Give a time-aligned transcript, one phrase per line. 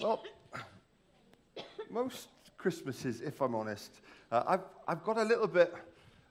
[0.00, 0.22] Well,
[1.90, 3.90] most Christmases, if I'm honest,
[4.30, 5.74] uh, I've, I've got a little bit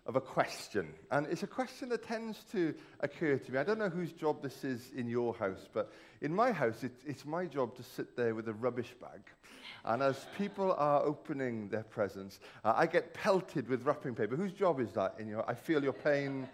[0.05, 0.93] of a question.
[1.11, 3.57] And it's a question that tends to occur to me.
[3.57, 5.91] I don't know whose job this is in your house, but
[6.21, 9.19] in my house, it, it's my job to sit there with a rubbish bag.
[9.83, 14.37] And as people are opening their presents, uh, I get pelted with wrapping paper.
[14.37, 16.47] Whose job is that in your I feel your pain.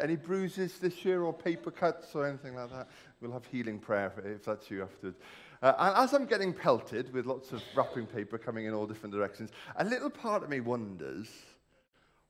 [0.00, 2.88] Any bruises this year or paper cuts or anything like that?
[3.20, 5.18] We'll have healing prayer if that's you afterwards.
[5.62, 9.14] Uh, and as I'm getting pelted with lots of wrapping paper coming in all different
[9.14, 11.28] directions, a little part of me wonders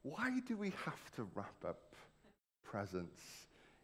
[0.07, 1.81] why do we have to wrap up
[2.63, 3.21] presents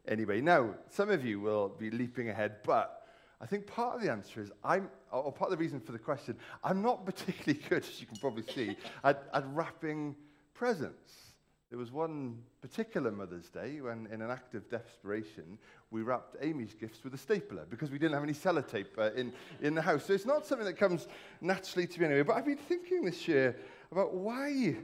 [0.07, 0.41] anyway?
[0.41, 3.09] Now, some of you will be leaping ahead, but
[3.41, 5.99] I think part of the answer is I'm, or part of the reason for the
[5.99, 10.15] question, I'm not particularly good, as you can probably see, at, at wrapping
[10.55, 11.32] presents.
[11.73, 15.57] There was one particular Mother's Day when, in an act of desperation,
[15.91, 19.33] we wrapped Amy's gifts with a stapler because we didn't have any sellotape uh, in,
[19.63, 20.05] in the house.
[20.05, 21.09] So it's not something that comes
[21.41, 22.25] naturally to me anyway.
[22.25, 23.57] But I've been thinking this year
[23.91, 24.77] about why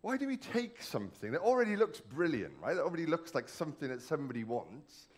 [0.00, 2.72] why do we take something that already looks brilliant, right?
[2.72, 5.08] That already looks like something that somebody wants,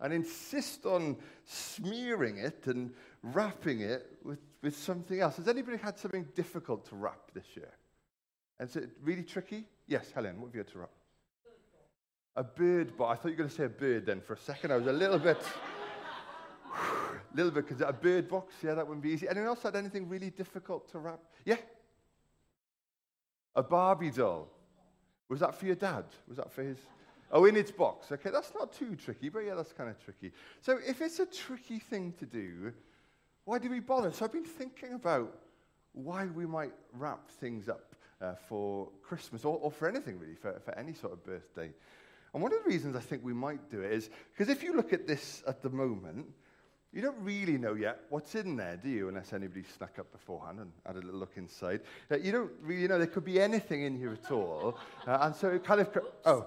[0.00, 5.36] and insist on smearing it and wrapping it with, with something else?
[5.36, 7.70] Has anybody had something difficult to wrap this year?
[8.58, 9.64] And is it really tricky?
[9.86, 10.90] Yes, Helen, what have you had to wrap?
[12.36, 13.18] A bird box.
[13.18, 14.72] I thought you were going to say a bird then for a second.
[14.72, 15.40] I was a little bit,
[16.74, 19.28] a little bit, because a bird box, yeah, that wouldn't be easy.
[19.28, 21.20] Anyone else had anything really difficult to wrap?
[21.44, 21.56] Yeah?
[23.54, 24.48] A Barbie doll.
[25.28, 26.04] Was that for your dad?
[26.28, 26.78] Was that for his?
[27.32, 28.12] Oh, in its box.
[28.12, 30.32] Okay, that's not too tricky, but yeah, that's kind of tricky.
[30.60, 32.72] So if it's a tricky thing to do,
[33.44, 34.12] why do we bother?
[34.12, 35.36] So I've been thinking about
[35.92, 40.60] why we might wrap things up uh, for Christmas or, or for anything really, for,
[40.64, 41.70] for any sort of birthday.
[42.32, 44.76] And one of the reasons I think we might do it is because if you
[44.76, 46.26] look at this at the moment,
[46.92, 49.08] you don't really know yet what's in there, do you?
[49.08, 51.80] Unless anybody snuck up beforehand and had a little look inside.
[52.10, 52.98] Uh, you don't really know.
[52.98, 54.78] There could be anything in here at all.
[55.06, 55.98] Uh, and so it kind of.
[56.24, 56.46] Oh.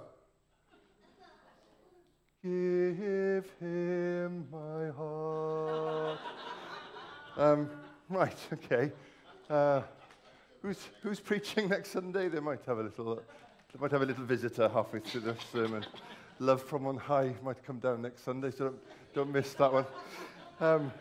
[2.43, 6.19] Give him my heart.
[7.37, 7.69] um,
[8.09, 8.91] right, okay.
[9.49, 9.81] Uh,
[10.61, 12.27] who's, who's preaching next Sunday?
[12.29, 15.85] They might have a little, they might have a little visitor halfway through the sermon.
[16.39, 18.79] Love from on high might come down next Sunday, so don't,
[19.13, 19.85] don't miss that one.
[20.59, 20.91] Um,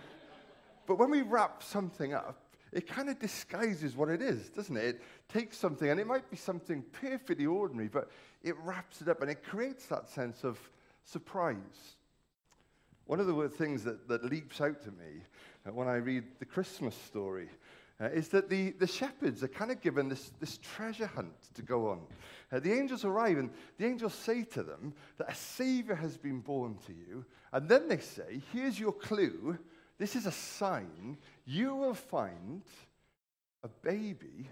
[0.86, 2.40] but when we wrap something up,
[2.72, 4.84] it kind of disguises what it is, doesn't it?
[4.84, 8.10] It takes something, and it might be something perfectly ordinary, but
[8.42, 10.58] it wraps it up and it creates that sense of
[11.04, 11.56] surprise.
[13.06, 15.22] One of the things that, that leaps out to me
[15.66, 17.48] uh, when I read the Christmas story
[18.00, 21.62] uh, is that the, the shepherds are kind of given this, this treasure hunt to
[21.62, 22.00] go on.
[22.52, 26.40] Uh, the angels arrive, and the angels say to them that a savior has been
[26.40, 27.24] born to you.
[27.52, 29.58] And then they say, Here's your clue.
[29.98, 31.18] This is a sign.
[31.44, 32.62] You will find
[33.64, 34.48] a baby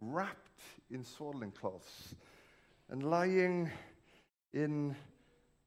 [0.00, 2.14] wrapped in swaddling cloths
[2.90, 3.70] and lying
[4.52, 4.96] in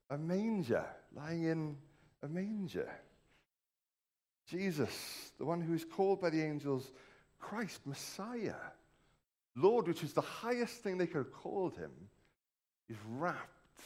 [0.09, 1.77] a manger, lying in
[2.23, 2.89] a manger.
[4.49, 6.91] Jesus, the one who is called by the angels
[7.39, 8.55] Christ, Messiah,
[9.55, 11.91] Lord, which is the highest thing they could have called him,
[12.89, 13.81] is wrapped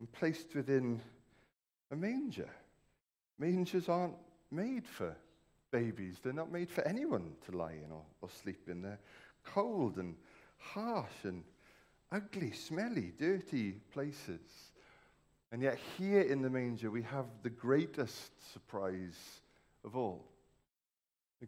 [0.00, 1.00] and placed within
[1.90, 2.48] a manger.
[3.38, 4.16] Mangers aren't
[4.50, 5.14] made for
[5.70, 8.82] babies, they're not made for anyone to lie in or, or sleep in.
[8.82, 9.00] They're
[9.44, 10.16] cold and
[10.58, 11.44] harsh and
[12.10, 14.40] ugly, smelly, dirty places.
[15.52, 19.40] And yet, here in the manger, we have the greatest surprise
[19.86, 20.26] of all.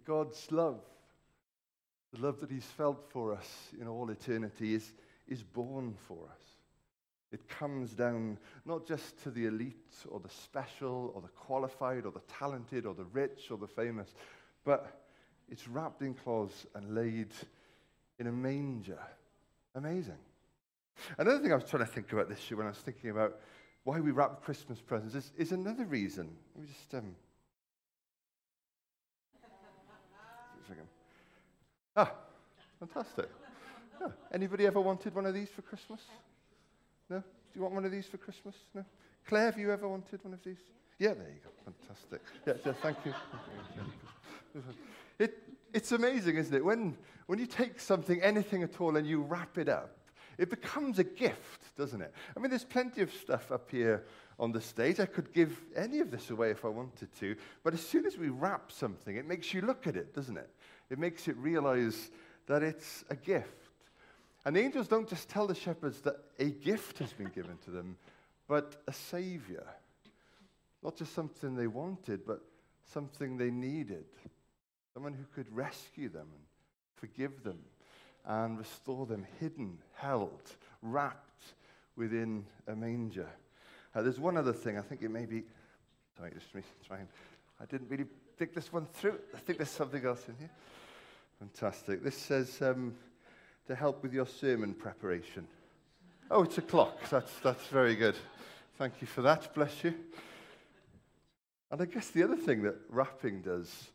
[0.05, 0.81] God's love,
[2.13, 4.93] the love that He's felt for us in all eternity, is,
[5.27, 6.45] is born for us.
[7.31, 12.13] It comes down not just to the elite or the special or the qualified or
[12.13, 14.15] the talented or the rich or the famous,
[14.65, 15.03] but
[15.51, 17.33] it's wrapped in cloths and laid
[18.19, 19.01] in a manger.
[19.75, 20.19] Amazing.
[21.19, 23.39] Another thing I was trying to think about this year when I was thinking about
[23.85, 26.31] why we wrap Christmas presents is, is another reason.
[26.55, 27.15] Let me just um,
[31.99, 32.13] Ah,
[32.79, 33.29] fantastic.
[34.01, 36.01] Oh, anybody ever wanted one of these for Christmas?
[37.11, 37.19] No?
[37.19, 37.25] Do
[37.57, 38.55] you want one of these for Christmas?
[38.73, 38.85] No?
[39.27, 40.59] Claire, have you ever wanted one of these?
[41.01, 41.73] Yeah, there you go.
[41.73, 42.21] Fantastic.
[42.47, 43.13] Yeah, yeah thank you.
[45.19, 45.43] It,
[45.75, 46.65] it's amazing, isn't it?
[46.65, 46.97] When,
[47.27, 49.97] when you take something, anything at all, and you wrap it up,
[50.39, 52.15] it becomes a gift, doesn't it?
[52.37, 54.05] I mean, there's plenty of stuff up here
[54.39, 55.01] on the stage.
[55.01, 57.37] I could give any of this away if I wanted to.
[57.63, 60.51] But as soon as we wrap something, it makes you look at it, doesn't it?
[60.91, 62.11] It makes it realize
[62.47, 63.69] that it's a gift.
[64.45, 67.71] And the angels don't just tell the shepherds that a gift has been given to
[67.71, 67.97] them,
[68.47, 69.67] but a savior.
[70.83, 72.41] Not just something they wanted, but
[72.93, 74.07] something they needed.
[74.95, 76.45] someone who could rescue them and
[76.97, 77.59] forgive them
[78.25, 81.55] and restore them hidden, held, wrapped
[81.97, 83.29] within a manger.
[83.99, 84.79] Uh, there's one other thing.
[84.79, 85.43] I think it may be.
[86.17, 87.09] Sorry, just me trying.
[87.61, 88.05] I didn't really
[88.37, 89.19] think this one through.
[89.35, 90.51] I think there's something else in here.
[91.41, 92.05] Fantastic.
[92.05, 92.95] This says um,
[93.67, 95.49] to help with your sermon preparation.
[96.31, 97.09] Oh, it's a clock.
[97.11, 98.15] That's, that's very good.
[98.77, 99.53] Thank you for that.
[99.53, 99.95] Bless you.
[101.73, 103.89] And I guess the other thing that wrapping does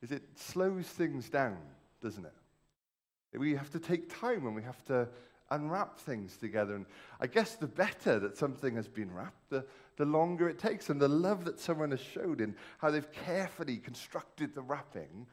[0.00, 1.58] is it slows things down,
[2.00, 3.38] doesn't it?
[3.38, 5.08] We have to take time and we have to
[5.52, 6.74] unwrap things together.
[6.74, 6.86] And
[7.20, 9.64] I guess the better that something has been wrapped, the,
[9.96, 10.90] the longer it takes.
[10.90, 15.26] And the love that someone has showed in how they've carefully constructed the wrapping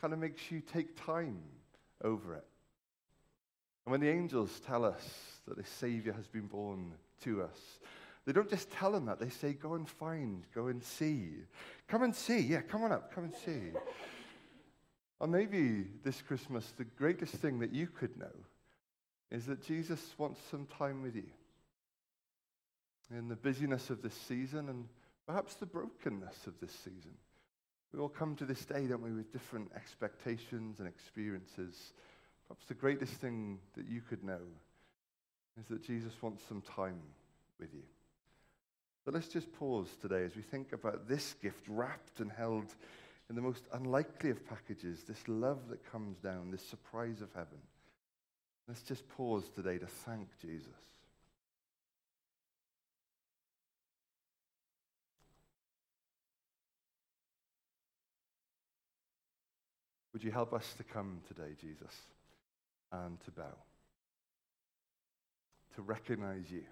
[0.00, 1.40] kind of makes you take time
[2.02, 2.44] over it.
[3.86, 5.08] And when the angels tell us
[5.46, 7.58] that a Savior has been born to us,
[8.26, 11.30] they don't just tell them that, they say, Go and find, go and see.
[11.88, 12.40] Come and see.
[12.40, 13.72] Yeah, come on up, come and see.
[15.18, 18.26] or maybe this Christmas, the greatest thing that you could know
[19.30, 21.30] is that Jesus wants some time with you.
[23.10, 24.86] In the busyness of this season and
[25.26, 27.12] perhaps the brokenness of this season.
[27.92, 31.92] We all come to this day, don't we, with different expectations and experiences.
[32.46, 34.40] Perhaps the greatest thing that you could know
[35.60, 37.00] is that Jesus wants some time
[37.58, 37.82] with you.
[39.04, 42.74] So let's just pause today as we think about this gift wrapped and held
[43.28, 47.58] in the most unlikely of packages, this love that comes down, this surprise of heaven.
[48.70, 50.68] Let's just pause today to thank Jesus.
[60.12, 61.92] Would you help us to come today, Jesus,
[62.92, 63.56] and to bow,
[65.74, 66.62] to recognize you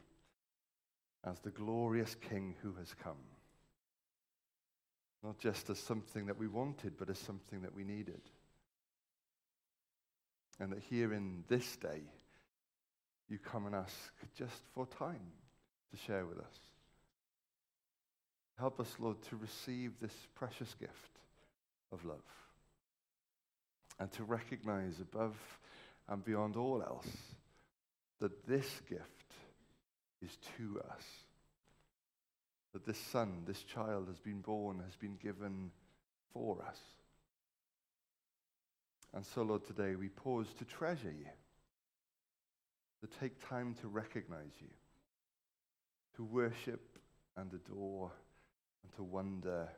[1.25, 3.25] as the glorious King who has come?
[5.25, 8.21] Not just as something that we wanted, but as something that we needed.
[10.61, 12.03] And that here in this day,
[13.29, 13.95] you come and ask
[14.37, 15.33] just for time
[15.91, 16.59] to share with us.
[18.59, 20.93] Help us, Lord, to receive this precious gift
[21.93, 22.19] of love
[24.01, 25.37] and to recognize above
[26.09, 27.09] and beyond all else
[28.21, 29.03] that this gift
[30.23, 31.05] is to us.
[32.73, 35.71] That this son, this child has been born, has been given
[36.33, 36.79] for us.
[39.15, 41.27] And so, Lord, today we pause to treasure you,
[43.01, 44.69] to take time to recognize you,
[46.17, 46.99] to worship
[47.37, 48.11] and adore
[48.83, 49.69] and to wonder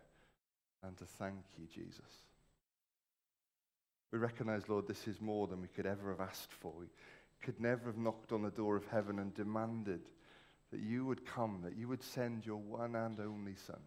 [0.83, 2.01] and to thank you, Jesus.
[4.13, 6.73] We recognize, Lord, this is more than we could ever have asked for.
[6.79, 6.87] We
[7.43, 10.01] could never have knocked on the door of heaven and demanded
[10.73, 13.81] that you would come, that you would send your one and only Son.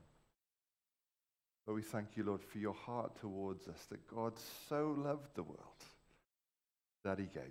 [1.66, 4.34] But we thank you, Lord, for your heart towards us, that God
[4.70, 5.60] so loved the world
[7.04, 7.44] that he gave.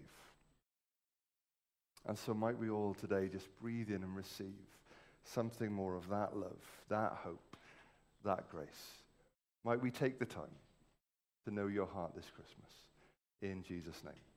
[2.06, 4.66] And so might we all today just breathe in and receive
[5.24, 7.56] something more of that love, that hope,
[8.24, 8.68] that grace.
[9.64, 10.44] Might we take the time
[11.44, 12.70] to know your heart this Christmas.
[13.40, 14.31] In Jesus' name.